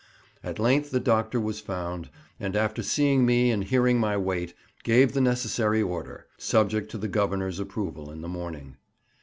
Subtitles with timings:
[0.43, 2.09] At length the doctor was found,
[2.39, 7.07] and after seeing me and hearing my weight, gave the necessary order, subject to the
[7.07, 8.77] Governor's approval in the morning.